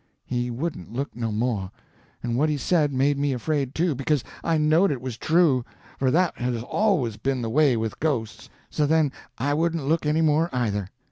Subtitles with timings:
[0.25, 1.69] He wouldn't look no more,
[2.23, 5.63] and what he said made me afraid, too, because I knowed it was true,
[5.99, 10.21] for that has always been the way with ghosts; so then I wouldn't look any
[10.21, 10.89] more, either.